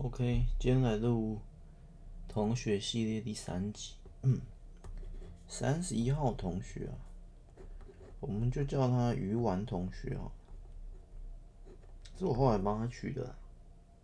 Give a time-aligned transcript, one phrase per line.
[0.00, 1.40] OK，今天来录
[2.28, 3.94] 同学系列第三集。
[4.22, 4.40] 嗯，
[5.48, 6.94] 三十一号同学啊，
[8.20, 10.30] 我们就叫他鱼丸同学哦。
[12.16, 13.34] 是我后来帮他取的，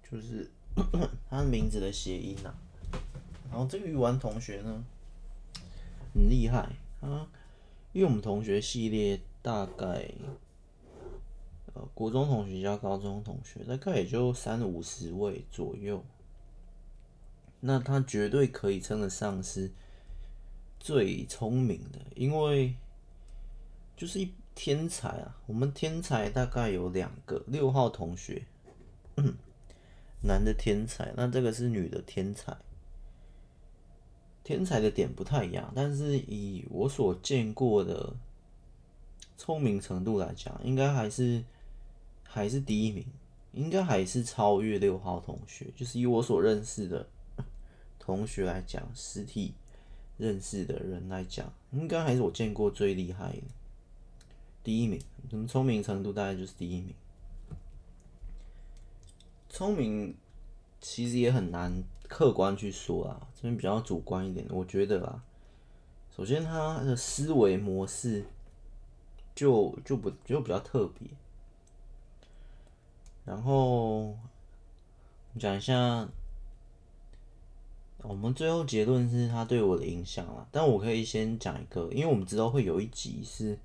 [0.02, 0.50] 就是
[1.30, 2.52] 他名字的谐音呐。
[3.48, 4.84] 然后这个鱼丸同学呢，
[6.12, 6.72] 很厉害
[7.02, 7.30] 啊，
[7.92, 10.12] 因为我们同学系列大概。
[11.74, 16.04] 呃，国中同学加高中同学，大概也就三五十位左右。
[17.58, 19.72] 那他绝对可以称得上是
[20.78, 22.76] 最聪明的，因为
[23.96, 25.36] 就是一天才啊。
[25.46, 28.44] 我们天才大概有两个，六号同学，
[30.22, 32.56] 男的天才，那这个是女的天才。
[34.44, 38.14] 天才的点不太一样，但是以我所见过的
[39.36, 41.42] 聪明程度来讲，应该还是。
[42.34, 43.06] 还是第一名，
[43.52, 45.66] 应该还是超越六号同学。
[45.76, 47.06] 就是以我所认识的
[48.00, 49.54] 同学来讲，实体
[50.18, 53.42] 认识的人来讲，应该还是我见过最厉害的
[54.64, 55.00] 第一名。
[55.30, 56.92] 怎么聪明程度大概就是第一名。
[59.48, 60.16] 聪明
[60.80, 64.44] 其实也很难客观去说啊，这边比较主观一点。
[64.50, 65.22] 我觉得啦，
[66.16, 68.26] 首先他的思维模式
[69.36, 71.08] 就就不就比较特别。
[73.24, 74.14] 然后
[75.38, 76.06] 讲一下，
[78.02, 80.46] 我们最后结论是他对我的影响了。
[80.52, 83.58] 但我可以先讲一个，因为我们知道会有一集是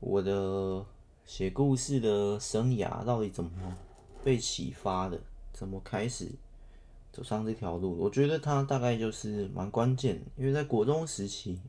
[0.00, 0.84] 我的
[1.24, 3.50] 写故事的生涯到底怎么
[4.24, 5.20] 被启发的，
[5.52, 6.28] 怎么开始
[7.12, 7.96] 走上这条路。
[7.96, 11.60] 我觉得他大概就是蛮关键，因为在国中时期，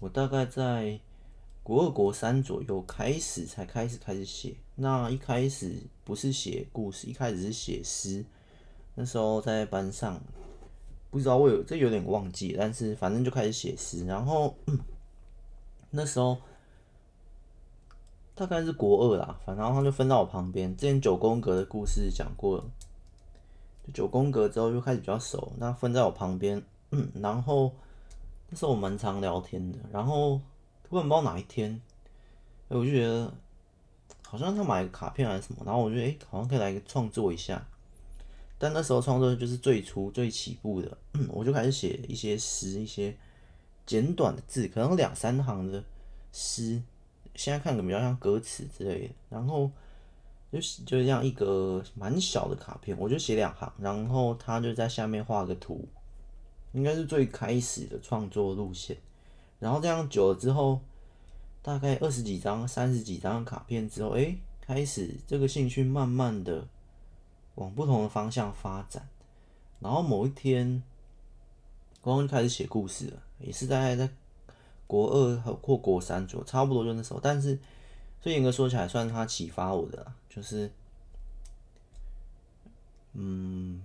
[0.00, 1.00] 我大概在。
[1.66, 8.24] 国二、国三左右开始才开始开始写，那一开始不是写故事，一开始是写诗。
[8.94, 10.20] 那时候在班上，
[11.10, 14.06] 不知道我有这有点忘记，但是反正就开始写诗。
[14.06, 14.54] 然后
[15.90, 16.38] 那时候
[18.36, 20.70] 大概是国二啦，反正他就分到我旁边。
[20.76, 22.64] 之前九宫格的故事讲过了，
[23.92, 26.62] 九宫格之后就开始比较熟，那分在我旁边。
[27.14, 27.72] 然后
[28.50, 30.40] 那时候我蛮常聊天的，然后。
[30.88, 31.80] 突然不知道哪一天，
[32.68, 33.32] 我就觉得
[34.24, 37.66] 好像他买个卡片还是什么，然后我觉得哎，好像可以来个创作一下。
[38.58, 40.96] 但那时候创作就是最初最起步的，
[41.28, 43.14] 我就开始写一些诗，一些
[43.84, 45.82] 简短的字，可能两三行的
[46.32, 46.80] 诗，
[47.34, 49.14] 现在看着比较像歌词之类的。
[49.28, 49.70] 然后
[50.52, 55.86] 就是就这样一个蛮小的卡片，我就写两行，然后他就在下面画个图，
[56.72, 58.96] 应该是最开始的创作路线。
[59.58, 60.80] 然后这样久了之后，
[61.62, 66.68] 大概二十几张、三十几张卡片之后，哎，开始这个兴趣慢慢的
[67.54, 69.08] 往不同的方向发展。
[69.80, 70.82] 然后某一天，
[72.02, 74.08] 光光就开始写故事了，也是大概在
[74.86, 77.20] 国二或国三左右，差不多就那时候。
[77.22, 77.58] 但是，
[78.20, 80.70] 所以严格说起来，算他启发我的啦，就是，
[83.14, 83.82] 嗯，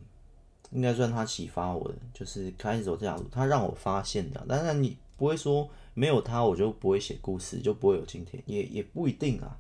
[0.71, 4.45] 应该算他启发我的，就是开始走这条路，他让我发现的。
[4.47, 4.97] 当然你。
[5.21, 9.55] 不会说没有他我就不会写故事，就不会有今天，也也不一定啊。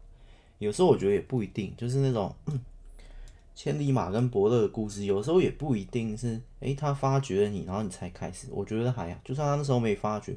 [0.57, 2.35] 有时候我觉得也不一定，就是那种、
[3.53, 8.47] 千里马跟伯乐的故事，有时候也不一定是诶，他发掘了你，然后你才开始。
[8.49, 10.35] 我觉得还好，就算他那时候没发掘，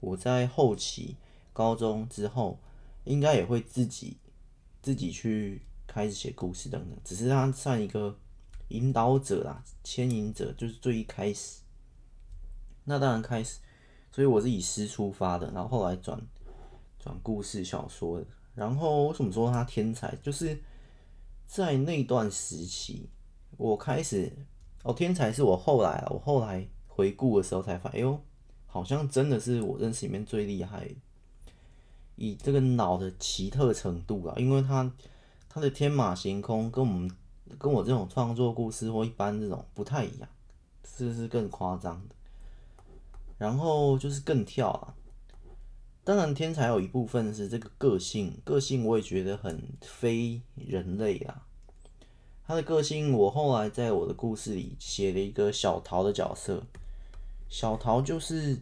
[0.00, 1.14] 我在后期
[1.52, 2.58] 高中之后，
[3.04, 4.16] 应该也会自己
[4.82, 6.98] 自己去开始写故事等等。
[7.04, 8.18] 只是他算一个
[8.70, 11.60] 引导者啦，牵引者，就是最一开始。
[12.82, 13.60] 那当然开始。
[14.14, 16.16] 所以我是以诗出发的，然后后来转
[17.00, 18.26] 转故事小说的。
[18.54, 20.14] 然后为什么说他天才？
[20.22, 20.56] 就是
[21.44, 23.10] 在那段时期，
[23.56, 24.32] 我开始
[24.84, 28.20] 哦，天才是我后来我后来回顾的时候才发现，哎呦，
[28.66, 30.88] 好像真的是我认识里面最厉害，
[32.14, 34.88] 以这个脑的奇特程度啊，因为他
[35.48, 37.10] 他的天马行空跟我们
[37.58, 40.28] 跟我这种创作故事或一般这种不太一样，
[40.84, 42.13] 这是更夸张的。
[43.36, 44.94] 然后就是更跳啊！
[46.04, 51.46] 当然，天才有一部分是这个个性，个性我也觉得很非人类啊。
[52.46, 56.62] 他的个性，我后来在我的故事里写了一个小桃的角色。
[57.48, 58.58] 小桃就是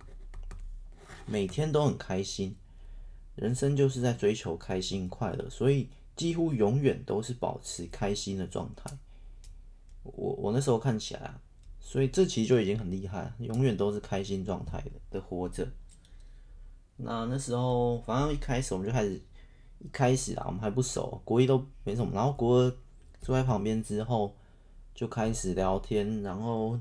[1.26, 2.54] 每天都很开心，
[3.34, 8.90] 人生就是在追求开心快乐，所以几乎永远都是保持开心的状态。
[10.04, 11.41] 我我那时候看起来啊。
[11.84, 15.66] 所以这其实就已经很厉害，永远都是开心状态的的活着。
[16.96, 19.20] 那那时候，反正一开始我们就开始，
[19.80, 22.12] 一开始啊，我们还不熟，国一都没什么。
[22.14, 22.76] 然后国二
[23.20, 24.34] 坐在旁边之后，
[24.94, 26.78] 就开始聊天，然后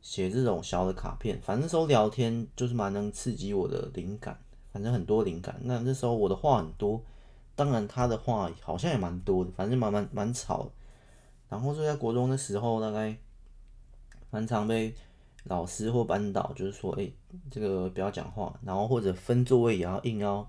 [0.00, 1.40] 写这种小的卡片。
[1.42, 4.38] 反正那时候聊天就是蛮能刺激我的灵感，
[4.72, 5.60] 反正很多灵感。
[5.64, 7.02] 那那时候我的话很多，
[7.56, 10.70] 当然他的话好像也蛮多的，反正蛮蛮蛮吵。
[11.48, 13.14] 然后就在国中的时候，大概
[14.32, 14.92] 蛮常被
[15.44, 17.08] 老师或班导就是说，哎，
[17.52, 20.44] 这个不要讲话，然后或者分座位也要硬要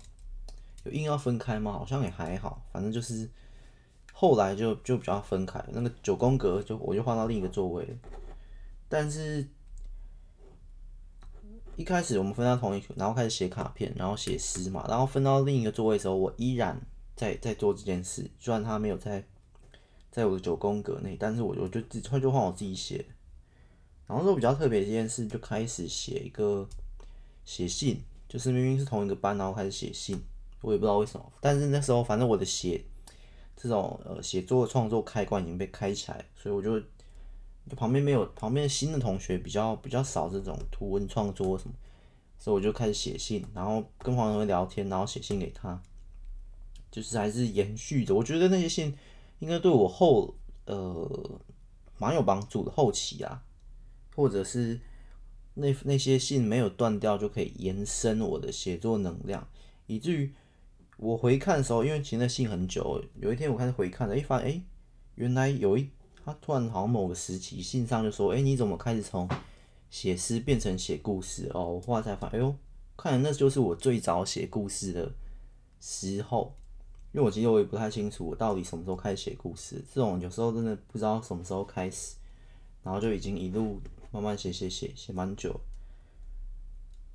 [0.82, 1.70] 有硬要分开吗？
[1.70, 3.30] 好像也还好，反正就是。
[4.16, 7.84] 后来就就比较分开，那个九宫格就我就换到另一个座位。
[8.88, 9.44] 但是
[11.74, 16.80] 一开始我们分到同一组，然后开始写卡片，然后写诗嘛，然后分到另一个座位的时候，我依然
[17.16, 19.26] 在在做这件事，虽然他没有在
[20.12, 23.04] 在我的九宫格内，但是我我就自他就换我自己写。
[24.06, 26.68] 然后说比较特别一件事，就开始写一个
[27.44, 30.20] 写信，就是明明是同一个班，然后开始写信，
[30.60, 32.84] 我也不知道为什么，但是那时候反正我的写。
[33.56, 41.74] 这种呃写作创作开关已经被开起来，所以我就就旁边没有旁边新的同学比较比较少这种图文创作什么，
[42.36, 45.80] 所以我就开始写信，然后跟黄同学聊天，然后写信给他，
[46.90, 48.12] 就是还是延续着。
[48.12, 48.92] 我觉得那些信
[49.38, 50.34] 应该对我后
[50.66, 51.40] 呃
[51.96, 53.43] 蛮有帮助的，后期啊，
[54.14, 54.80] 或者是
[55.54, 59.46] 那那些信没有断掉，就可以延伸我的写作能量，
[59.86, 60.32] 以至于。
[60.96, 64.62] 我回看的时候，因为其实那信很久，有一天我开始回看了，一发现哎，
[65.16, 65.90] 原来有一
[66.24, 69.28] 他突然好像某个时期信上就说，哎，你怎么开始从
[69.90, 71.72] 写诗变成写故事哦？
[71.72, 72.54] 我后来才发现，哎呦，
[72.96, 75.12] 看来那就是我最早写故事的
[75.80, 76.54] 时候。
[77.10, 82.14] 因为我其实我也不太清楚我到底什么时候开始写故事，这种有时候真的不知道什么时候开始，
[82.84, 83.80] 然后就已经一路
[84.14, 85.60] 慢慢写写写写蛮久。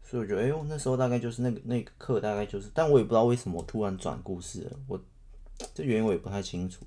[0.03, 4.99] 所以我觉得，哎呦，那时候大概就是那个那个课，大概就是，但我也不知道为什么我突然转故事了，我
[5.73, 6.85] 这原因我也不太清楚。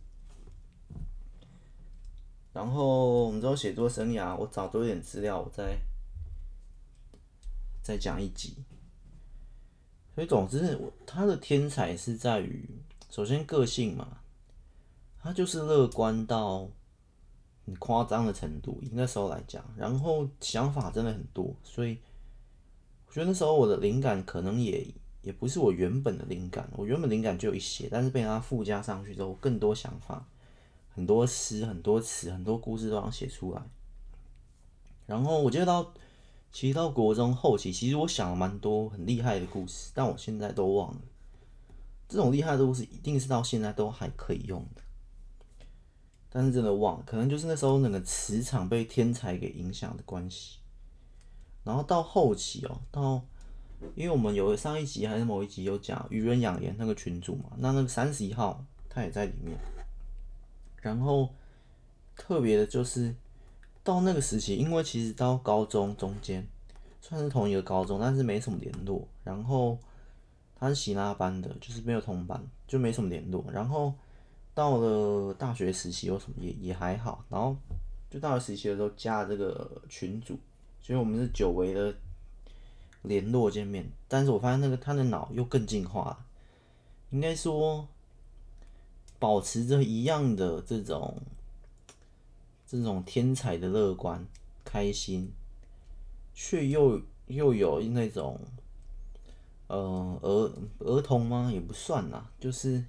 [2.53, 5.79] 然后我们知道写作生涯，我找多一点资料，我再
[7.83, 8.63] 再讲一集。
[10.15, 12.69] 所以总之，我他的天才是在于，
[13.09, 14.19] 首先个性嘛，
[15.23, 16.69] 他就是乐观到
[17.67, 21.99] 很夸张的程度，那时候来讲，然后想法真的很多，所以。
[23.07, 24.87] 我觉得那时候我的灵感可能也
[25.21, 30.27] 也不是我原本的灵感，我原本灵感就有一些，但是被它附加上去之后，更多想法，
[30.89, 33.61] 很多诗、很多词、很多故事都想写出来。
[35.05, 35.93] 然后我记得到，
[36.51, 41.01] 其实到国中后期，其实我想了蛮多很厉害的故事，但我现在都忘了。
[42.09, 44.81] 这种厉害的故事一定是到现在都还可以用的，
[46.33, 50.59] 但是真的忘了，可能就是那时候那个磁场被天才给影响的关系。
[51.63, 53.23] 然后到后期哦，到
[53.95, 59.57] 因为我们有上一集还是某一集有讲愚人养颜那个群组嘛，那那个三十一号他也在里面。
[60.81, 61.29] 然后
[62.17, 63.15] 特别的就是
[63.85, 66.47] 到那个时期，因为其实到高中中间
[67.01, 69.07] 算是同一个高中，但是没什么联络。
[69.23, 69.79] 然后
[70.57, 73.45] 他是喜拉班的，就是没有同班，就没什么联络。
[73.53, 73.95] 然后
[74.55, 77.25] 到了大学时期有什么也也还好。
[77.29, 77.57] 然后
[78.11, 80.39] 就大学时期的时候加这个群组。
[80.85, 81.95] 所以我们是久违的
[83.03, 86.27] 联络见面，但是我发现那个他的脑又更进化了，
[87.11, 87.87] 应该说
[89.21, 91.17] 保持着一样的这种
[92.67, 94.27] 这种天才的乐观、
[94.65, 95.31] 开心，
[96.35, 98.41] 却又又有那种
[99.69, 101.49] 呃儿儿童吗？
[101.53, 102.85] 也不算啦，就是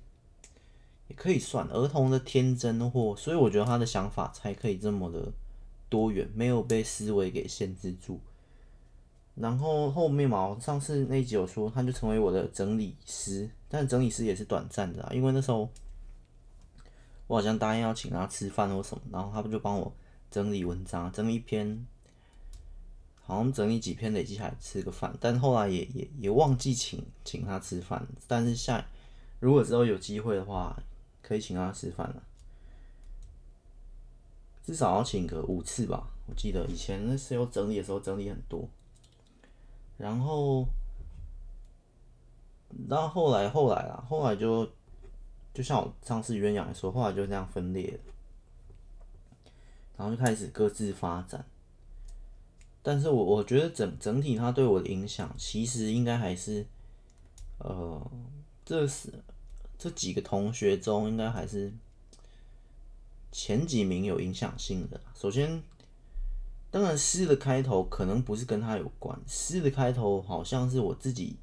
[1.15, 5.31] 可以算儿童的天真或，所以我觉得他的想法才可以这么的。
[5.89, 8.19] 多元，没有被思维给限制住。
[9.35, 15.69] 然后后面嘛，上次那集有说，他就成为我的整理师，但整理师也是短暂的啊，因为那时候
[17.27, 19.93] 我好像答应要请他吃饭或什么，然后他不就帮我
[20.31, 21.85] 整理文章，整理一篇，
[23.21, 28.83] 好像整理几篇累积下来吃个饭，但后来也也也忘记请请他吃饭，但是下
[29.39, 30.75] 如果之后有机会的话，
[31.23, 32.21] 可以请他吃饭了。
[34.63, 38.69] 至少要请个五次吧，我记得以前那时候整理的时候整理很多，
[39.97, 40.67] 然后，
[42.87, 44.69] 到后来后来啊，后来就
[45.53, 47.99] 就像我上次鸳鸯来说，后来就这样分裂了，
[49.97, 51.45] 然后就开始各自发展。
[52.81, 56.65] 但是我我觉得整整体它对我的影响，其实应该还是，
[57.59, 58.11] 呃，
[58.63, 59.23] 这是
[59.83, 61.73] 这几个同学中应该还是。
[63.35, 65.63] 前几名有影响性的，首先，
[66.69, 71.35] 当然诗的开头可能不是跟他有关，诗的开头好像是我自己，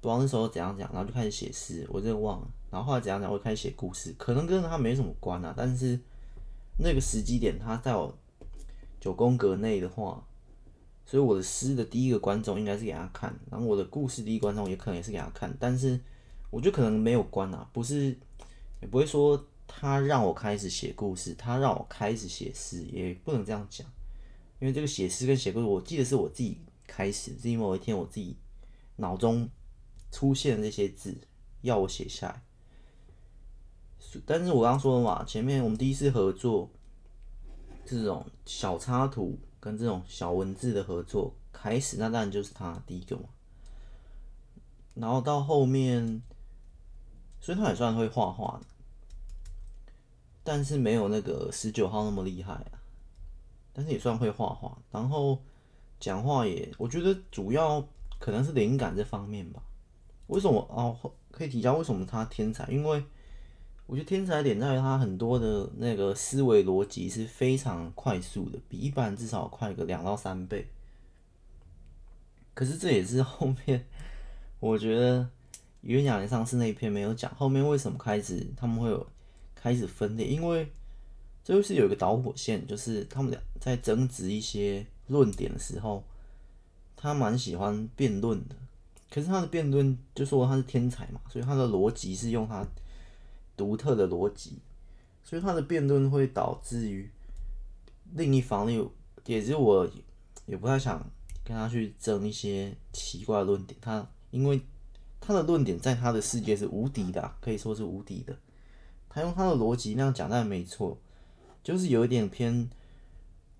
[0.00, 6.00] 不知道那时候怎样讲，然后就开始写诗，我真的忘了，然后后来怎样讲，我开始写故事，可能跟他没什么关啊，但是
[6.78, 8.16] 那个时机点他在我
[8.98, 10.26] 九宫格内的话，
[11.04, 16.00] 所以我的诗的第一个观众应该是给他看，然后我的故事第一观众也可能也是给他看，但是
[16.50, 18.16] 我觉得可能没有关啊，不是
[18.80, 23.86] 也不会说他让我开始写故事，他让我开始写诗，也不能这样讲，
[24.60, 28.36] 因为这个写诗跟写故事，我记得是我自己开始，是因为某一天我自己
[28.96, 29.48] 脑中
[30.10, 31.16] 出现这些字，
[31.62, 32.42] 要我写下来。
[34.24, 36.70] 但是我刚刚说了嘛，前面我们第一次合作，
[37.84, 43.24] 这种小插图跟这种小文字的合作开始，那当然就是他第一个嘛。
[44.94, 46.22] 然后到后面，
[47.46, 48.60] 所以他也算会画画，
[50.42, 52.82] 但是没有那个十九号那么厉害啊。
[53.72, 55.40] 但是也算会画画，然后
[56.00, 57.86] 讲话也，我觉得主要
[58.18, 59.62] 可能是灵感这方面吧。
[60.26, 61.12] 为什么哦？
[61.30, 62.66] 可以提到为什么他天才？
[62.66, 63.04] 因为
[63.86, 70.68] 我觉得天才点在于他很多的那个思维逻辑是非常快速的，比一般人至少快个两到三倍。
[72.54, 73.86] 可是这也是后面
[74.58, 75.20] 我觉得
[75.86, 79.06] 《冤哑连上次那一篇没有讲，后面为什么开始他们会有
[79.54, 80.26] 开始分裂？
[80.26, 80.70] 因为
[81.42, 86.04] 这就是有一个导火线，就是他们俩在争执一些论点的时候，
[86.96, 88.54] 他蛮喜欢辩论的。
[89.10, 92.66] 可是他的辩论就说他是天才嘛，所以他的逻辑是用他。
[93.58, 94.58] 独特的逻辑，
[95.24, 97.10] 所以他的辩论会导致于
[98.12, 98.92] 另一方，有
[99.24, 99.90] 也是我
[100.44, 101.02] 也不太想
[101.42, 103.74] 跟他去争一些奇怪的论点。
[103.80, 104.60] 他因为
[105.20, 108.36] 他的论点在他的世界是无敌的，可以说是无敌的。
[109.08, 110.98] 他用他的逻辑那样讲，但没错，
[111.62, 112.68] 就是有一点偏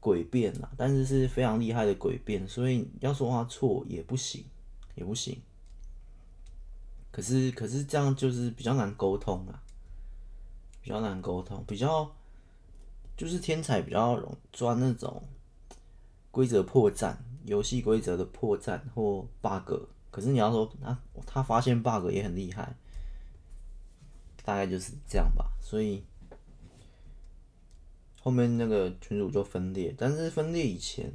[0.01, 2.47] 诡辩啦，但是是非常厉害的诡辩。
[2.49, 4.45] 所以要说他错也不行，
[4.95, 5.41] 也不行。
[7.11, 9.63] 可是可是这样就是比较难沟通啊。
[10.83, 12.09] 比较难沟通，比较
[13.17, 15.21] 就是天才比较容易钻那种
[16.31, 19.89] 规则破绽、游戏规则的破绽或 bug。
[20.17, 22.75] 可是你要说他他发现 bug 也很厉害，
[24.43, 25.53] 大概就是这样吧。
[25.61, 26.03] 所以
[28.23, 31.13] 后面那个群主就分裂，但是分裂以前，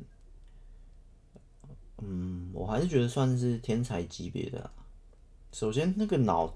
[1.98, 4.70] 嗯，我还是觉得算是天才级别的。
[5.51, 6.53] 首先，那个脑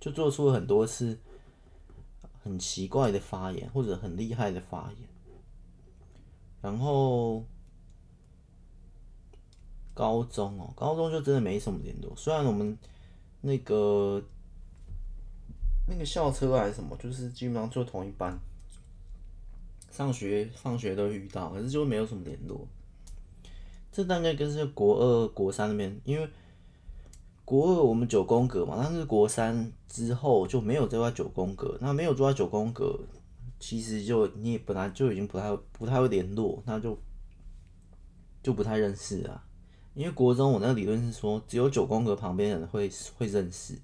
[0.00, 1.16] 就做出了很多次。
[2.44, 5.08] 很奇怪的发言，或者很厉害的发言。
[6.62, 7.44] 然后
[9.98, 12.12] 高中哦，高中就真的没什么联络。
[12.14, 12.78] 虽然我们
[13.40, 14.22] 那个
[15.88, 18.38] 那个校车还是什么，就是基本上坐同一班，
[19.90, 22.64] 上学放学都遇到，可是就没有什么联络。
[23.90, 26.28] 这大概跟是国二、国三那边，因为。
[27.44, 31.78] 国二我们九宫格嘛，但是国三之后就没有住在九宫格。
[31.80, 33.00] 那没有住在九宫格，
[33.58, 36.98] 其实就你本来就已经不太不太会联络，那就
[38.42, 39.42] 就不太认识啊。
[39.98, 43.76] 因为国中我那个理论是说，只有九宫格旁边人会会认识。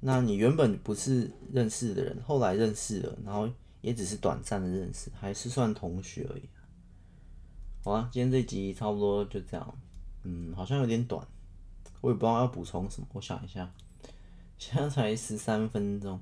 [0.00, 3.46] 那你原本不是认识的人，后来认识了，然后
[3.82, 6.48] 也只是短暂的认识，还是算同学而已。
[7.84, 9.78] 好啊，今天这集差不多就这样。
[10.22, 11.26] 嗯，好像有点短。
[12.00, 13.70] 我也不知道要补充什么，我想一下，
[14.56, 16.18] 现在才十三分钟，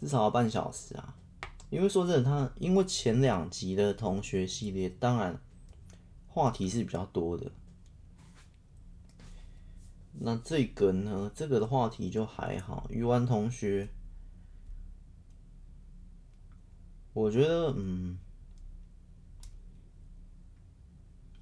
[0.00, 1.14] 至少要半小时啊。
[1.68, 5.38] 因为说真的，他因为前两集的同学系列，当然
[6.28, 7.52] 话题是比较多的。
[10.20, 12.86] 那这个呢，这个的话题就还好。
[12.90, 13.88] 鱼丸同学，
[17.12, 18.18] 我觉得，嗯，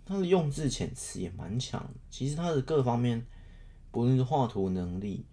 [0.05, 1.93] 他的用字遣词也蛮强。
[2.11, 3.27] 其实他的各方面。
[3.93, 5.27] 不论是画图能力、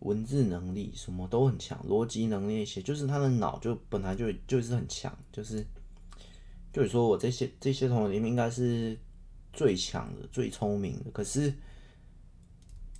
[0.00, 5.64] 文字能力，什么都很强，逻辑能力那些，就是他的脑就本来就就是很强，就是
[6.74, 8.94] 就是说我这些这些同学里面应该是
[9.50, 11.50] 最强的、最聪明的，可是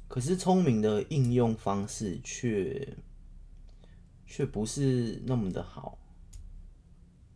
[0.08, 2.96] 可是聪明的应用方式却
[4.26, 5.98] 却不是那么的好，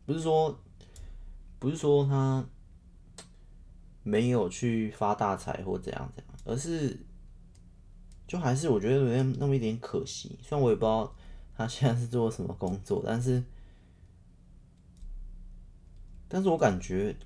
[0.06, 0.58] 不是说
[1.58, 2.44] 不是说他
[4.02, 6.98] 没有去发大财或怎样怎样，而是。
[8.26, 11.12] 就还是我觉得有点那么一点可惜，虽然我也不知道
[11.56, 13.42] 他现在是做什么工作，但是，
[16.28, 17.16] 但是我感觉，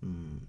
[0.00, 0.40] 嗯，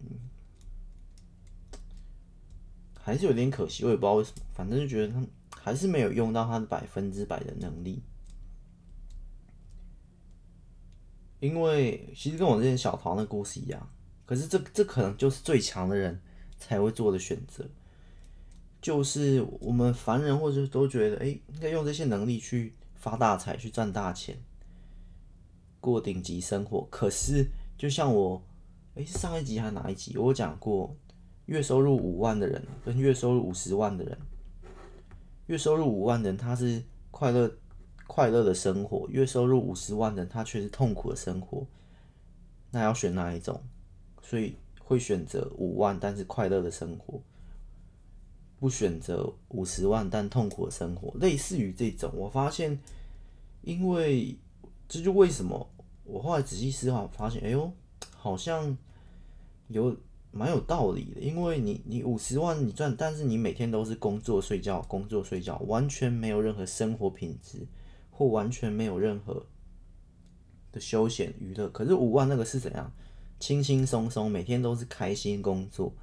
[3.05, 5.23] 还是有点可惜，我也不知道为什么，反正就觉得他
[5.61, 8.01] 还是没有用到他的百分之百的能力，
[11.39, 13.87] 因为其实跟我之前小桃那故事一样，
[14.25, 16.19] 可是这这可能就是最强的人
[16.57, 17.63] 才会做的选择。
[18.81, 24.35] 就是我们凡人或者都觉得，哎，应该用这些能力去发大财，去赚大钱。
[25.79, 26.87] 过顶级生活。
[26.89, 27.47] 可是，
[27.77, 28.41] 就像我，
[28.95, 30.17] 诶、欸，上一集还哪一集？
[30.17, 30.95] 我讲过，
[31.45, 34.17] 月收入五万的人跟月收入五十万的人，
[35.47, 37.51] 月收入五万的人他是快乐
[38.07, 41.65] 快乐的生活，月收入五十万的人他却是痛苦的生活。
[42.71, 43.61] 那要选哪一种？
[44.21, 47.21] 所以会选择五万但是快乐的生活。
[48.57, 52.79] 不选择五十万但痛苦的生活，类似于这种，我发现，
[53.61, 54.35] 因为
[54.87, 55.69] 这就为什么
[56.05, 57.71] 我后来仔细思考，发现，哎呦，
[58.15, 58.75] 好像
[59.67, 59.95] 有
[60.37, 61.21] 蛮有道理的。
[61.21, 67.65] 因为你你五十万你赚，但是你每天都是工作睡觉，工作睡觉，完全没有任何生活品质，
[68.11, 69.45] 或完全没有任何
[70.73, 71.69] 的休闲娱乐。
[71.69, 72.91] 可是五万那个是怎样？
[73.39, 75.93] 轻轻松松，每天都是开心工作，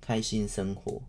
[0.00, 1.02] 开心生活。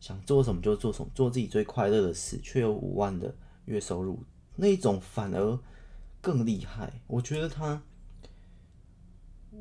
[0.00, 3.34] 想做什么就做什么，做自己最快乐的事，却有五万的
[3.66, 4.18] 月收入，
[4.56, 5.58] 那种反而
[6.20, 7.02] 更厉害。
[7.06, 7.82] 我觉得他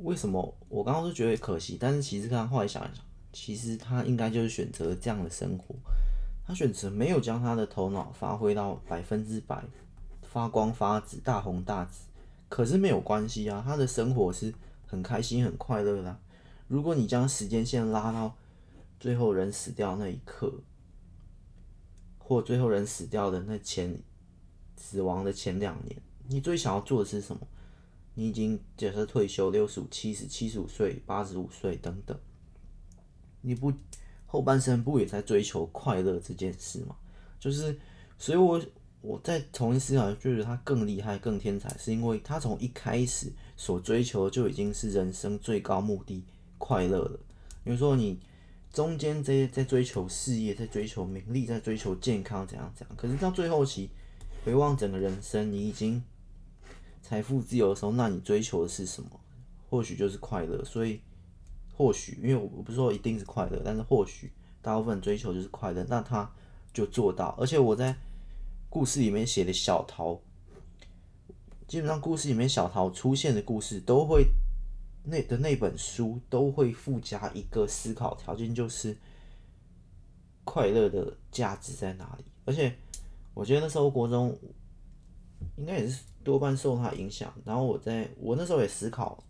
[0.04, 5.76] 为什么我刚刚是觉得可惜，但是其实他后来想一想，其实他应该就是选择这样的生活。
[6.46, 9.64] 他选择没有将他的头脑发挥到百分之百
[10.24, 12.08] 发光发紫、大红大紫，
[12.48, 14.54] 可是没有关系啊，他的生活是
[14.86, 16.18] 很开心、很快乐的。
[16.68, 18.36] 如果你将时间线拉到。
[19.00, 20.52] 最后人死掉那一刻，
[22.18, 23.98] 或最后人死掉的那前
[24.76, 25.96] 死亡的前两年，
[26.28, 27.48] 你最想要做的是什么？
[28.20, 32.20] 你已经假设退休，六十五、七十、七十五岁、八十五岁等等，
[33.40, 33.72] 你不
[34.26, 36.98] 后半生不也在追求快乐这件事吗？
[37.40, 37.80] 就是，
[38.18, 38.62] 所以我
[39.00, 46.26] 我在重新思考，觉得他更厉害、更天才，是因为他从一开始所追求的就已经是人生最高目的——
[46.60, 47.20] 快乐了。
[47.64, 48.20] 比如说你。
[48.72, 52.96] 中间在在追求事业，在追求名利，在追求健康，怎样怎样？
[52.96, 53.90] 可是到最后期，
[54.46, 56.04] 回望整个人生，你已经
[57.10, 59.10] 财富自由的时候，那你追求的是什么？
[59.68, 60.64] 或许就是快乐。
[60.64, 61.02] 所以，
[61.76, 66.32] 或许，因为我不是说一定是快乐，但是或许大部分追求就是快乐，那他
[66.72, 67.30] 就做到。
[67.40, 67.98] 而且我在
[68.70, 70.22] 故事里面写的小桃，
[71.68, 74.28] 基本上故事里面小桃出现的故事都会。
[75.04, 78.96] 那的那本书都会附加一个思考条件，就是
[80.44, 82.26] 快乐的价值在哪里？
[82.46, 82.78] 而且
[83.34, 84.38] 我觉得那时候国中
[85.58, 87.34] 应该也是多半受他影响。
[87.44, 89.24] 然后我在我那时候也思考，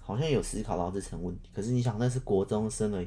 [0.00, 1.50] 好像有思考到这层问题。
[1.52, 3.04] 可是你想，那是国中生了，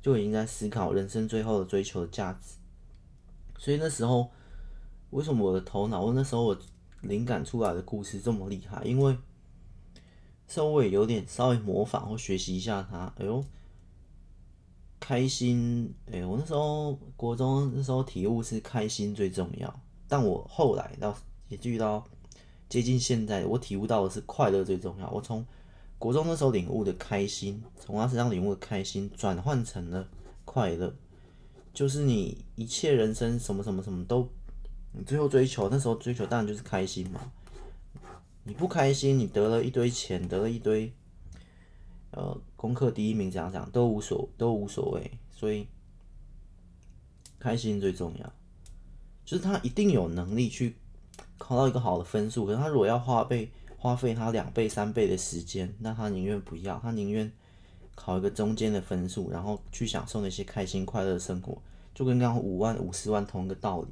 [0.00, 2.56] 就已经在思考人生最后的追求的价值。
[3.58, 4.30] 所以那时候
[5.10, 6.58] 为什么我的头脑，我那时候我
[7.02, 8.82] 灵感出来的故事这么厉害？
[8.84, 9.16] 因为
[10.46, 13.42] 稍微有点稍微模仿或学习一下他，哎呦，
[15.00, 15.94] 开心！
[16.12, 21.16] 哎、我那时候国中那时候体悟是开心最重要，但我后来到
[21.48, 22.04] 也遇到
[22.68, 25.10] 接近现在，我体悟到的是快乐最重要。
[25.10, 25.44] 我从
[25.98, 30.08] 国中那时候领悟的开心，从他身上领悟的开心，转换成了
[30.44, 30.94] 快乐，
[31.72, 34.28] 就是你一切人生什么什么什么都，
[34.92, 37.32] 你最后追求那时候追求当然就是开心嘛。
[38.42, 40.92] 你不开心，你得了一堆钱，得了一堆，
[42.10, 45.66] 呃，功课第一名，怎样讲都无所都无所谓，所以
[47.38, 48.32] 开心最重要。
[49.24, 50.76] 就是他一定有能力去
[51.38, 57.30] 考到一个好的分数，可是他如果要花费花费他两倍三倍的时间，那他宁愿不要，他宁愿
[57.94, 61.60] 考一个中间的分数，然后去享受那些开心快乐的生活，
[61.94, 63.88] 就跟刚刚五万五十万同一个道理。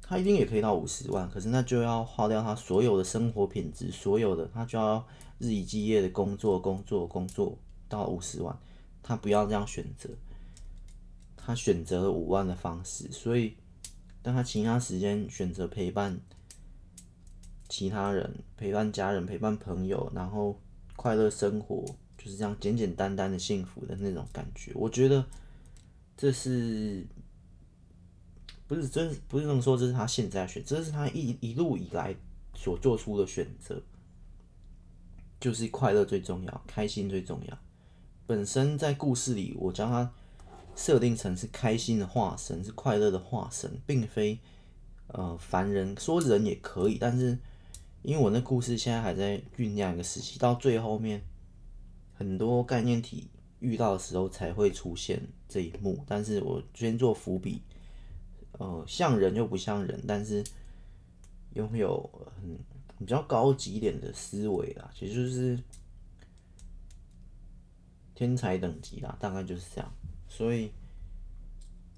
[0.00, 5.06] 他一定也可以到五十万，可是那就要花掉他所有的生活品质，所有的他就要
[5.38, 7.58] 日以继夜的工作，工作，工作
[7.90, 8.58] 到五十万。
[9.02, 10.08] 他不要这样选择，
[11.36, 13.54] 他选择了五万的方式，所以
[14.22, 16.20] 但他其他时间选择陪伴
[17.68, 20.60] 其他人、陪伴家人、陪伴朋友，然后
[20.96, 21.84] 快乐生活，
[22.16, 24.72] 就是这样简简单单的幸福的那种感觉。
[24.74, 25.24] 我觉得
[26.16, 27.06] 这是。
[28.66, 32.14] 不是，真不是能说这是他现在选，这是他一一路以来
[32.54, 33.80] 所做出的选择，
[35.40, 37.58] 就是快乐最重要，开心最重要。
[38.26, 40.12] 本身在故事里，我将他
[40.78, 44.38] 设定成是开心的化身，是快乐的化身，并非
[45.08, 45.94] 呃凡人。
[45.98, 47.36] 说人也可以，但是
[48.02, 51.20] 因为我那故事现在还在酝酿一个时期，到最后面
[52.14, 56.04] 很多概念体遇到的时候才会出现这一幕。
[56.06, 57.60] 但是我先做伏笔。
[58.52, 60.42] 呃，像人又不像人，但是
[61.54, 62.58] 拥有很
[62.98, 65.62] 比较高级一点的思维啦，其实就是
[68.16, 69.92] 天才等级啦，大概就是这样。
[70.28, 70.70] 所以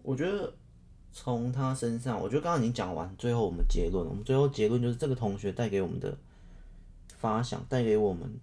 [0.02, 0.52] 我觉得
[1.12, 6.16] 从他身上，我觉得刚刚已经讲完，最后我们结论，我们最后结论就是这个同学带给我们的
[7.08, 8.40] 发想带给我们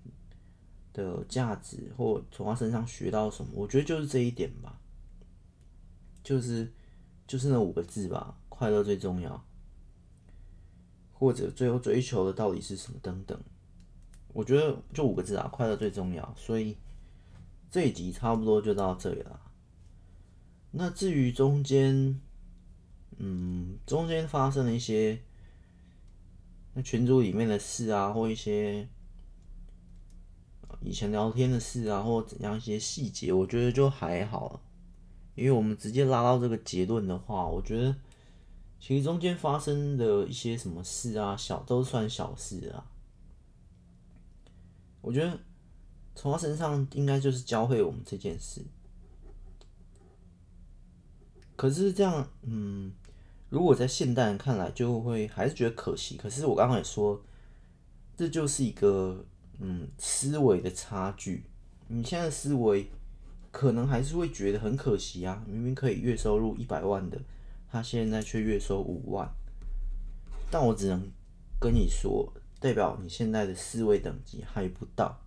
[0.94, 4.80] 的价值，或从他身上学到什么，我觉得就是这一点吧，
[6.24, 6.72] 就是
[7.26, 9.44] 就是那五个字吧，快乐最重要，
[11.14, 13.40] 或者最后追求的到底是什么等等，
[14.34, 16.36] 我觉得就五个字啊，快乐最重要。
[16.38, 16.76] 所以
[17.72, 19.42] 这一集差不多就到这里了。
[20.78, 22.22] 那至于中间，
[23.18, 25.20] 嗯，中间发生了一些。
[26.74, 28.88] 那群组里面的事啊，或一些
[30.80, 34.62] 以前聊天的事啊，或怎样一些细节，我觉得就还好。
[35.34, 37.96] 因为我们直接拉到这个结论的话，我觉得
[38.80, 42.86] 其实中间发生的一些什么事啊，小都算小事啊。
[45.02, 45.40] 我觉得
[46.14, 48.64] 从他身上应该就是教会我们这件事。
[51.58, 52.94] 可是这样，嗯。
[53.50, 56.18] 如果在现代人看来，就会还是觉得可惜。
[56.18, 57.24] 可是我刚刚也说，
[58.18, 59.24] 这就是一个
[59.60, 61.46] 嗯思维的差距。
[61.88, 62.92] 你现在思维
[63.50, 67.18] 可能还是会觉得很可惜啊，明明可以月收入一百万的，
[67.72, 69.30] 他现在却月收五万。
[70.52, 71.10] 但我只能
[71.58, 75.18] 跟你说，代表你现在的思维等级还不到。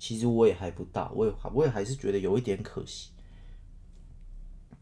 [0.00, 3.10] 其实我也还不到，我也我也还是觉得有一点可惜。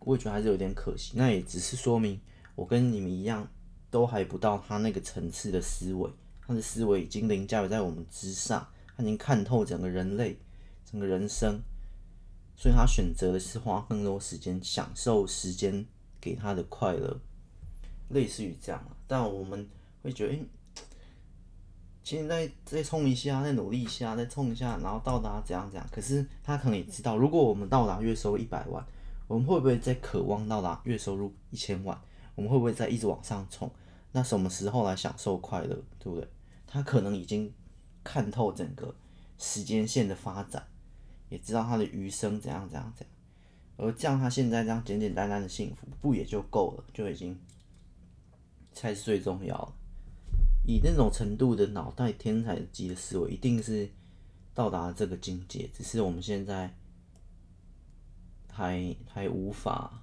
[0.07, 1.15] 我也觉得还是有点可惜。
[1.17, 2.21] 那也只是说明。
[2.55, 3.47] 我跟你们一样，
[3.91, 6.09] 都还不到他那个层次的思维，
[6.47, 8.67] 他的思维已经凌驾在我们之上，
[8.97, 10.39] 他已经看透整个人类、
[10.91, 11.61] 整个人生，
[12.57, 15.85] 所以他选择的是花更多时间享受时间
[16.19, 17.21] 给他的快乐，
[18.09, 18.83] 类似于这样。
[19.07, 19.69] 但我们
[20.03, 20.39] 会觉得，哎、
[22.03, 25.87] 现在再冲一下，再努力一下，再冲一下，然后到达怎样怎样。
[25.93, 28.83] 可是他可能也知道，如果我们到达月收一百万，
[29.27, 32.01] 我们会不会再渴望到达月收入一千万？
[32.35, 33.71] 我们会不会再一直往上冲？
[34.13, 36.29] 那什么时候来享受快乐，对不对？
[36.67, 37.53] 他可能已经
[38.05, 38.95] 看透整个
[39.39, 40.67] 时间线的发展，
[41.29, 43.15] 也知道他的余生怎样怎样怎样，
[43.77, 46.85] 而这样他现在这样简简单单的幸福，不也就够了？
[46.95, 47.39] 就已经
[48.73, 49.73] 才是最重要的。
[50.65, 53.89] 以那种程度的脑袋天才级的思维，一定是
[54.53, 56.75] 到达这个境界，只是我们现在
[58.57, 60.03] 还还无法。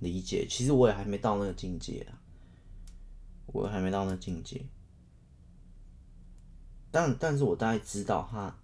[0.00, 2.20] 理解，其实我也还没到那个境界啊，
[3.46, 4.60] 我还没到那个境界，
[6.90, 8.54] 但但是我大概知道他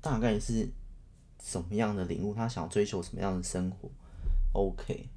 [0.00, 0.68] 大概是
[1.40, 3.88] 什么样的领悟，他想追求什么样的生活
[4.54, 5.08] ，OK。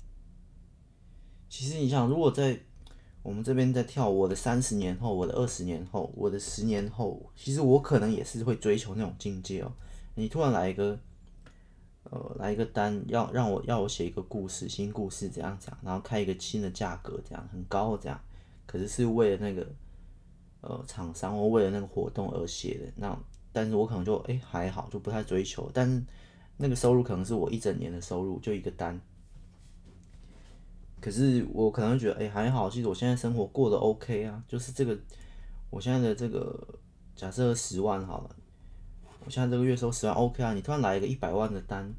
[1.50, 2.60] 其实你想，如果在
[3.24, 9.74] 我们这边在跳我的三十年后，我的二十年后，我的十年后，其实我可能也是会追求那种境界哦。
[10.14, 11.00] 你突然来一个。
[12.12, 18.20] 呃，来一个单，要让我要我写一个故事，新故事怎样讲，然后开一个新的价格，这样很高这样，
[18.66, 19.66] 可是是为了那个
[20.60, 23.18] 呃厂商或为了那个活动而写的，那
[23.54, 26.04] 但是我可能就哎、还好，就不太追求，但是
[26.58, 29.00] 那个收入可能是我一整年的收入，就一个单，
[31.00, 35.00] 可是我可能觉得哎、还好，其实我现在生活过得 OK 啊，就是这个
[35.70, 36.78] 我现在的这个
[37.16, 38.36] 假设十万好了。
[39.24, 40.52] 我现在这个月收十万，OK 啊？
[40.54, 41.94] 你突然来一个一百万的单，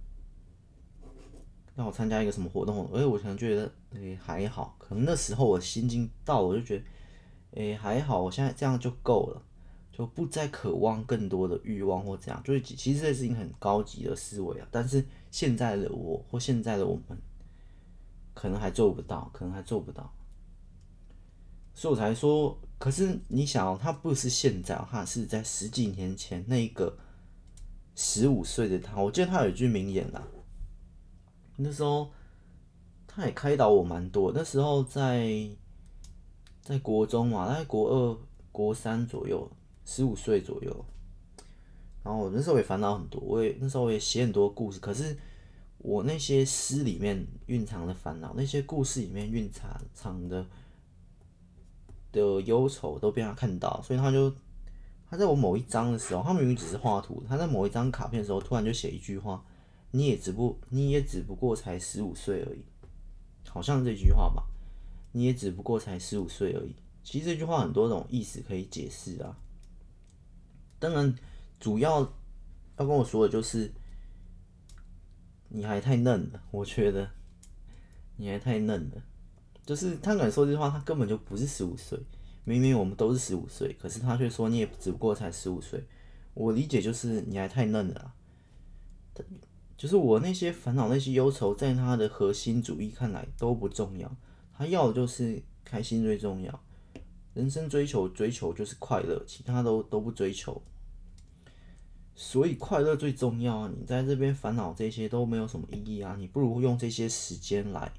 [1.76, 2.84] 让我参加一个什么活动？
[2.92, 4.74] 哎，我可能觉得，哎、还好。
[4.76, 6.84] 可能那时候我心境到，我就觉得，
[7.54, 8.20] 哎、还好。
[8.20, 9.40] 我现在这样就够了，
[9.92, 12.42] 就不再渴望更多的欲望或这样。
[12.42, 14.66] 就是其实这是一个很高级的思维啊。
[14.72, 17.16] 但是现在的我或现在的我们，
[18.34, 20.12] 可能还做不到，可能还做不到。
[21.72, 26.98] 所以我才说，可是你想，他不是现在，他是在十几年前那一个。
[27.94, 30.26] 十五岁的他，我记得他有一句名言啦。
[31.56, 32.10] 那时候
[33.06, 34.32] 他也开导我蛮多。
[34.34, 35.48] 那时候在
[36.62, 38.18] 在国中嘛，在国二、
[38.50, 39.50] 国三左右，
[39.84, 40.84] 十五岁左右。
[42.02, 44.80] 然后我那时候也烦恼很多，我也那时候我也写很多故事。
[44.80, 45.16] 可是
[45.78, 50.46] 我那些诗里面蕴藏的烦恼，那些故事里面蕴藏藏的
[52.10, 54.34] 的忧愁，都被他看到，所以他就。
[55.12, 57.22] 他在我某一张的时候，他明明只是画图。
[57.28, 59.44] 他在某一张卡片的时候，突然就写一句话
[59.92, 62.64] ：“你也只不，你也只不过才十五岁而已。”
[63.46, 64.42] 好像这句话吧？
[65.12, 66.74] 你也只不过才十五岁而已。
[67.04, 69.36] 其实这句话很多种意思可以解释啊。
[70.78, 71.14] 当然，
[71.60, 72.00] 主要
[72.78, 73.70] 要跟我说的就是
[75.50, 76.42] 你还太嫩了。
[76.50, 77.10] 我觉得
[78.16, 79.02] 你还太嫩了。
[79.66, 82.00] 就是他敢说这句话，他根本就不是十五岁。
[82.44, 85.84] 明明我们都是十五岁，可是他却说你也只不过才十五岁。
[86.34, 88.14] 我理解就是你还太嫩了啦。
[89.76, 94.16] 就是我那些烦恼、那些忧愁，在他的核心主义看来都不重要。
[94.52, 96.64] 他要的就是开心最重要。
[97.34, 100.62] 人生追求追求就是快乐，其他都都不追求。
[102.14, 103.72] 所以快乐最重要啊！
[103.74, 106.14] 你在这边烦恼这些都没有什么意义啊！
[106.18, 107.90] 你不如用这些时间来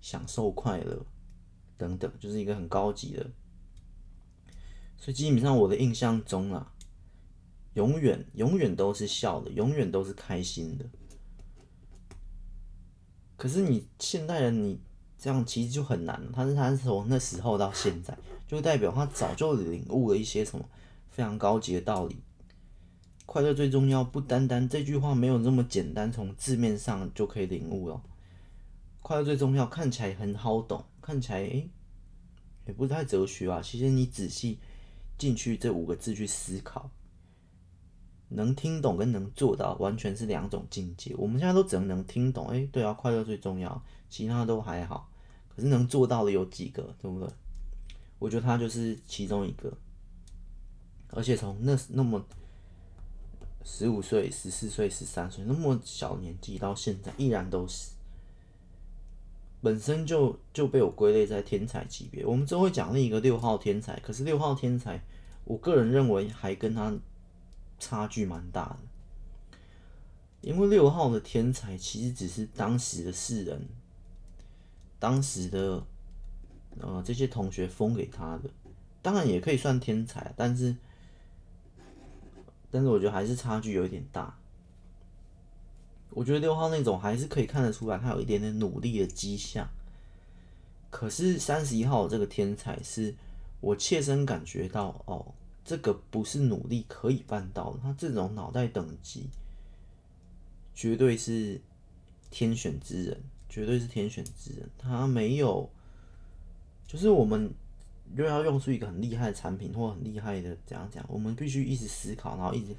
[0.00, 1.06] 享受快乐，
[1.76, 3.30] 等等，就是一个很高级的。
[4.96, 6.72] 所以基本上我的印象中啊，
[7.74, 10.84] 永远永远都是笑的，永远都是开心的。
[13.36, 14.80] 可是你现代人，你
[15.18, 16.30] 这样其实就很难。
[16.32, 20.64] 他是他是从那时候到现在，就代表他早就领悟了一些什么
[21.10, 22.22] 非常高级的道理。
[23.26, 28.02] 快乐最重要，不单单这句话没有这么简单，从字面上就可以领悟了。
[29.02, 31.68] 快乐最重要，看起来很好懂，看起来诶、
[32.66, 33.60] 也不太哲学啊。
[33.62, 34.58] 其实你仔细
[35.18, 36.90] 进去这五个字去思考，
[38.28, 41.14] 能听懂跟能做到完全是两种境界。
[41.18, 45.10] 我们现在都只能能听懂，诶、对啊，快乐最重要，其他都还好。
[45.48, 47.28] 可是能做到的有几个，对不对？
[48.18, 49.76] 我觉得他就是其中一个，
[51.10, 52.24] 而且从那那么。
[53.66, 57.92] 十五岁、十四岁、十三岁，那么小年纪到现在依然都是，
[59.64, 62.24] 本身就就被我归类在天才级别。
[62.24, 65.02] 我们之后会讲另一个六号天才，可是六号天才，
[65.44, 66.94] 我个人认为还跟他
[67.78, 69.58] 差距蛮大的，
[70.42, 73.66] 因为六号的天才其实只是当时的世人，
[74.98, 75.82] 当时的
[76.80, 78.50] 呃这些同学封给他的，
[79.00, 80.76] 当然也可以算天才，但是。
[82.70, 84.36] 但是我觉得还是差距有一点大。
[86.14, 89.68] 我觉得六号那种还是可以看得出来，他有一点点努力的迹象。
[90.90, 93.14] 可是三十一号这个天才是
[93.60, 97.80] 我切身感觉到，哦，这个不是努力可以办到的。
[97.82, 99.28] 他这种脑袋等级
[100.74, 101.60] 绝对是
[102.30, 104.70] 天选之人，绝对是天选之人。
[104.78, 105.68] 他没有，
[106.86, 107.52] 就是我们。
[108.14, 112.76] 又要用出一个很厉害的产品或很厉害的怎样讲，我们必须一直思考，然后一直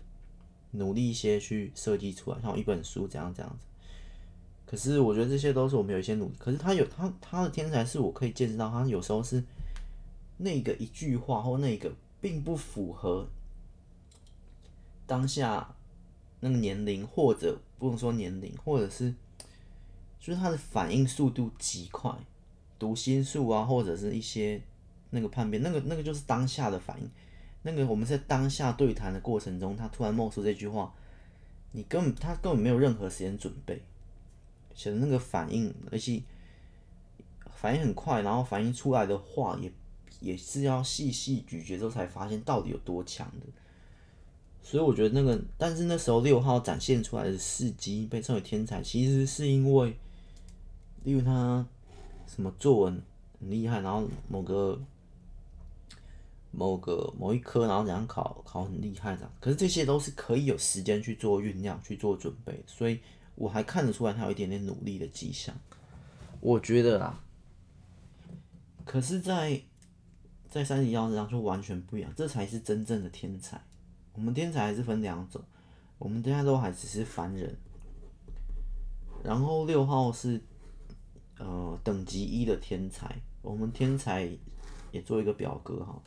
[0.75, 3.65] 努力一些去设计出来，像一本书这样这样子。
[4.65, 9.43] 可是我觉得这些都是我们有一些努力，可是他有他他的天才是我可以见识到，他有时候是
[10.37, 13.27] 那个一句话或那个并不符合
[15.05, 15.75] 当下
[16.39, 19.13] 那个年龄，或者不能说年龄，或者是
[20.19, 22.11] 就是他的反应速度极快，
[22.77, 24.61] 读心术啊，或者是一些。
[25.11, 27.09] 那个叛变，那个那个就是当下的反应。
[27.67, 30.93] 那个我们在当下对谈的过程中，他突然冒出这句话，
[31.71, 33.81] 你根本他根本没有任何时间准备，
[34.75, 36.21] 写的那个反应，而且
[37.55, 39.71] 反应很快，然后反应出来的话也
[40.19, 43.47] 也是要细细咀嚼之后才发现到底有多强的。
[44.61, 49.97] 所以我觉得那个，但是那时候六号展现出来的事迹被称为天才，其实是因为，
[51.03, 51.65] 例如他
[52.27, 53.01] 什么作文
[53.39, 54.79] 很厉害，然后某个。
[56.55, 62.99] 某个某一科，然后怎样考考很厉害这样，可是这些都是可以有时间去做酝酿、去做准备，所以
[63.35, 65.53] 我还看得出来他有一点点努力的迹象。
[66.39, 67.19] 我觉得啦，
[68.85, 69.61] 可是在，
[70.49, 73.61] 在在三十一号上就完全不一样，这才是真正的天才。
[74.13, 75.41] 我们天才还是分两种，
[75.97, 77.53] 我们大家都还只是凡人。
[79.21, 80.39] 然后六号是
[81.39, 84.29] 呃等级一的天才，我们天才
[84.93, 86.01] 也做一个表格哈。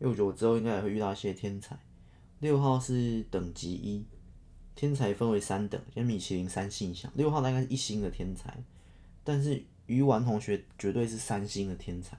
[0.00, 1.78] 因为我觉得我之后应该也会遇到一些天才。
[2.40, 4.06] 六号是等级一，
[4.76, 7.10] 天才分为三等，像米其林三星像。
[7.16, 8.62] 六号大概是一星的天才，
[9.24, 12.16] 但是鱼丸同学绝对是三星的天才，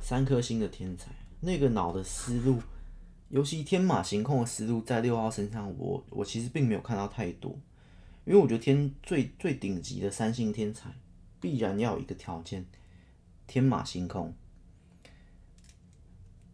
[0.00, 1.12] 三颗星的天才。
[1.40, 2.60] 那个脑的思路，
[3.28, 7.56] 尤其天马行空的思路，在六号身上我，我我其实并没有看到太多。
[8.26, 10.90] 因为我觉得天最最顶级的三星天才，
[11.40, 12.66] 必然要有一个条件，
[13.46, 14.34] 天马行空。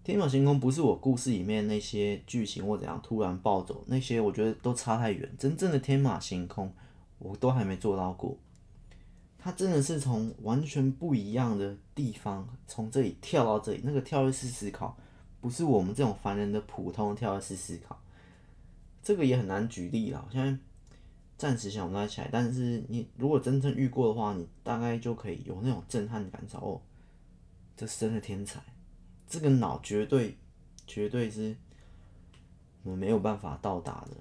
[0.07, 5.29] 天马行空不是我故事里面那些剧情或怎样突然暴走，那些我觉得都差太远。
[5.37, 6.73] 真正的天马行空，
[7.19, 8.38] 我都还没做到过。
[9.37, 14.97] 他真的是从完全不一样的地方，从这里跳到这里，那个跳跃式思考，
[15.40, 18.01] 不是我们这种凡人的普通跳跃式思考。
[19.03, 20.57] 这个也很难举例了，我现在
[21.37, 22.29] 暂时想不太起来。
[22.31, 26.81] 但是你如果真正遇过的话，你大概就可以有那种震撼感受哦，
[27.77, 28.62] 这是真的天才。
[29.29, 30.37] 这个脑绝对，
[30.87, 31.57] 绝对是
[32.85, 34.17] 我没有办法到达的。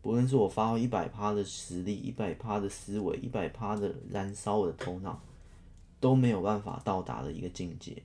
[0.00, 5.20] 不论是我发挥一百趴的实力、一百趴的思维、一百趴的燃烧我的头脑，
[6.00, 8.02] 都没有办法到达的一个境界。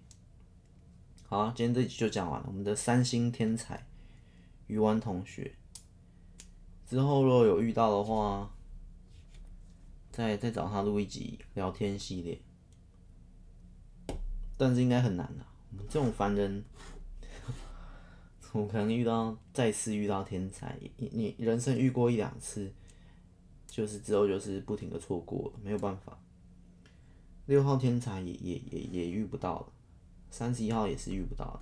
[1.27, 2.45] 好，今天这集就讲完了。
[2.47, 3.87] 我们的三星天才
[4.67, 5.55] 鱼丸同学，
[6.87, 8.51] 之后如果有遇到的话，
[10.11, 12.41] 再再找他录一集聊天系列，
[14.57, 15.45] 但是应该很难的。
[15.89, 16.63] 这种凡人，
[18.53, 22.71] 我可能遇到再次遇到天才，你你人生遇过一两次，
[23.67, 26.17] 就是之后就是不停的错过，没有办法。
[27.45, 29.67] 六号天才也也也也遇不到了，
[30.29, 31.61] 三十一号也是遇不到了。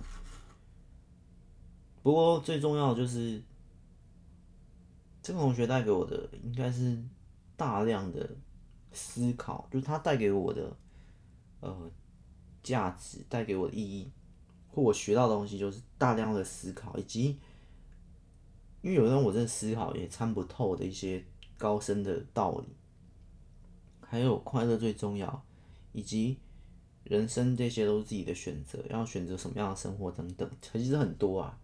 [2.02, 3.42] 不过最重要的就是，
[5.22, 7.02] 这个同学带给我的应该是
[7.56, 8.36] 大量的
[8.92, 10.76] 思考，就是他带给我的
[11.60, 11.90] 呃
[12.62, 14.10] 价值，带给我的意义，
[14.70, 17.38] 或我学到的东西就是大量的思考，以及
[18.80, 21.24] 因为有时候我真的思考也参不透的一些
[21.58, 22.68] 高深的道理，
[24.00, 25.44] 还有快乐最重要，
[25.92, 26.38] 以及
[27.04, 31.58] 人生这些都是自己的选择，要选择什么样的生活等等，其实很多啊。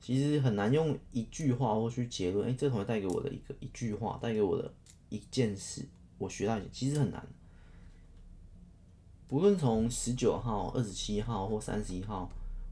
[0.00, 4.72] 其实很难用一句话或去结论，哎，这同学带给我的一个一句话，带给我的
[5.08, 5.84] 一件事，
[6.18, 7.26] 我学到一些，其实很难。
[9.28, 12.30] 不论从十九号、二十七号或三十一号，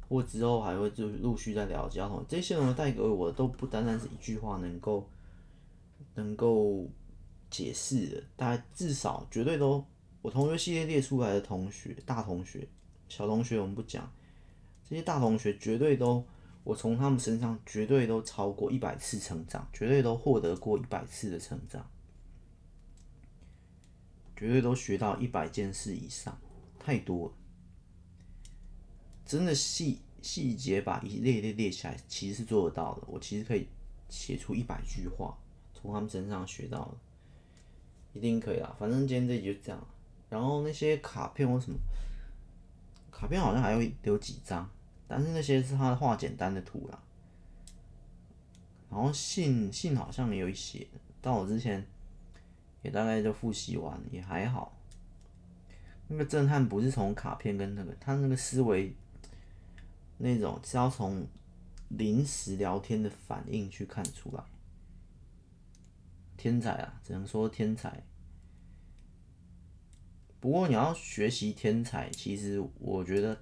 [0.08, 5.06] 或之后还会就陆续在了解到同学，这些同学带给我的都不单单是一句话能够
[6.14, 6.88] 能够
[7.50, 9.84] 解释的，大家至少绝对都，
[10.22, 12.66] 我同学系列列出来的同学，大同学、
[13.08, 14.10] 小同学我们不讲，
[14.88, 16.24] 这些大同学绝对都。
[16.64, 21.88] 我从他们身上绝对都超过一百次成长，绝对都获得过一百次的成长，
[24.36, 26.36] 绝对都学到一百件事以上，
[26.86, 27.34] 太多。
[29.24, 33.02] 真的细细节把一列列列起来，其实是做得到的。
[33.08, 33.66] 我其实可以
[34.08, 35.36] 写出一百句话，
[35.74, 36.96] 从他们身上学到的，
[38.12, 38.76] 一定可以啦。
[38.78, 39.84] 反正今天这集就这样。
[40.30, 41.76] 然后那些卡片或什么，
[43.10, 44.70] 卡片好像还有留几张。
[45.08, 47.02] 但是那些是他画简单的图啦，
[48.88, 50.86] 然后信信好像也有一些，
[51.20, 51.84] 但我之前
[52.82, 54.75] 也大概就复习完，也还好。
[56.08, 58.94] 那个震撼不是从卡片跟那个他那个思维
[60.18, 61.26] 那种，是要从
[61.88, 64.42] 临时聊天的反应去看出来。
[66.36, 68.02] 天才啊，只能说天才。
[70.40, 73.38] 不过你要学习天才，其实我觉得。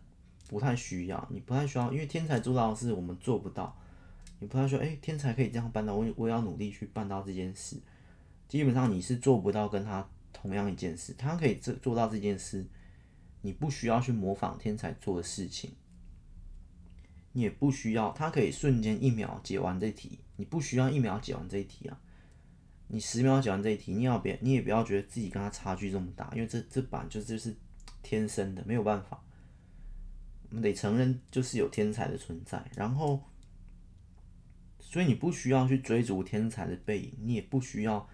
[0.47, 3.75] 不太需要，你不太需要，因为天才做到的事我们做不到。
[4.39, 7.81] 你不太需要，哎、天才可以这样办到，我我要努力去办到这件事。
[8.47, 12.67] 基本上你是做不到跟他同样一件事，他可以做做到这件事，
[13.41, 15.73] 你不需要去模仿天才做的事情，
[17.33, 21.99] 你也不需要，他可以瞬间一秒解完这题，你不需要一秒解完这一题啊。
[22.89, 27.57] 你十秒解完这一题，你要别，你也不要觉得自己跟他差距这么大，因为这这版就就是
[28.03, 29.25] 天生的，没有办法。
[30.51, 32.63] 我们得承认，就是有天才的存在。
[32.77, 33.25] 然后，
[34.79, 38.07] 所以你不需要去追逐天才的背影，你也不需要，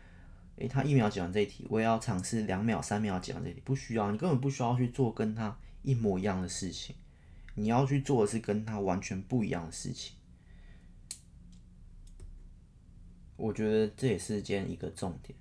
[0.60, 4.10] 诶、他一秒解完这一题，我也要尝试两秒、三秒解完这一题，不需要。
[4.12, 6.94] 你根本不需要去做跟他一模一样的事情，
[7.54, 10.16] 你要去做的是跟他完全不一样的事情。
[13.36, 15.36] 我觉得这也是件一个重点。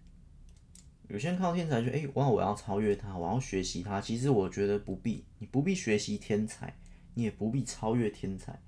[1.07, 4.01] 有些人看到天才就，诶，哇，我要超越他，我要学习他。
[4.01, 6.75] 其实我觉得不必，你不必学习天才。
[7.15, 8.61] 你也不必超越天才，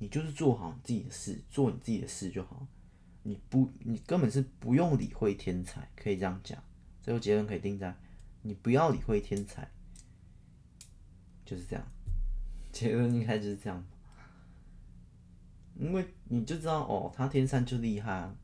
[0.00, 2.66] 你就是做好你自己的事，做你自己的事就好。
[3.22, 6.62] 你不，你根本是不用理会天才，可以这样讲。
[7.02, 7.94] 最后结论可以定在：
[8.42, 9.70] 你不要理会天才，
[11.44, 11.86] 就是这样。
[12.72, 13.84] 结论应该就是这样，
[15.78, 18.34] 因为你就知道哦，他天生就厉害啊。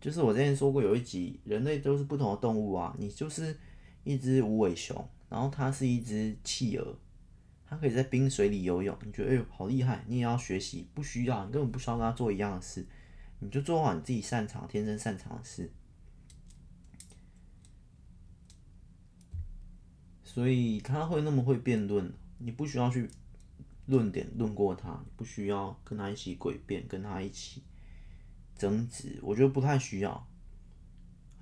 [0.00, 3.58] 就是我之前说过，有一集人类都是不同的动物啊，你就是
[4.04, 6.98] 一只无尾熊，然后它是一只企鹅。
[7.66, 10.88] 他可以在冰水里游泳，你觉得哎呦好厉害，你也要学习？
[10.92, 12.84] 不需要，你根本不需要跟他做一样的事，
[13.40, 15.70] 你就做好你自己擅长、天生擅长的事。
[20.22, 23.10] 所以他会那么会辩论，你不需要去
[23.86, 27.62] 论点论过他，不需要跟他一起诡辩，跟他一起
[28.56, 30.28] 争执，我觉得不太需要。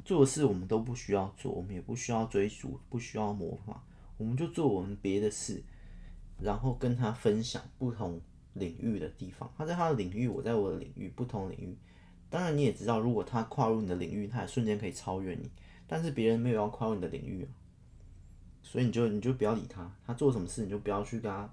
[0.05, 3.83] 做的事我们都不需要做，我们也不需要追逐，不需要模仿，
[4.17, 5.63] 我们就做我们别的事。
[6.41, 8.21] 然后跟他分享不同
[8.55, 11.77] 领域的地方，他在他的领域，我在我的领域，不同领域。
[12.31, 15.51] 当然你也知道，如果他跨入你的领域，他也瞬间可以超越你。
[15.87, 17.49] 但是别人没有要跨入你的领域啊，
[18.63, 21.51] 所以你就你就不要理他，他做什么事你就不要去跟他。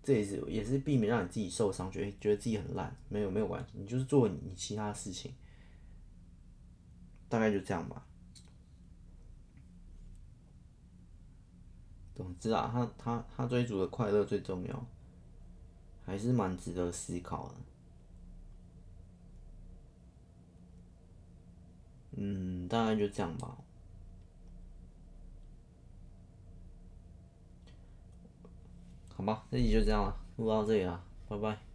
[0.00, 2.96] 这也是也是避免让你自己受伤，觉得觉得自己很烂。
[3.08, 5.32] 没有没有关系，你就是做你其他的事情，
[7.28, 8.06] 大概就这样吧。
[12.14, 14.86] 总之啊，他他他追逐的快乐最重要，
[16.06, 17.54] 还是蛮值得思考的。
[22.20, 23.56] 嗯，大概就这样吧。
[29.14, 31.67] 好吧，这集就这样了，录到这里了，拜拜。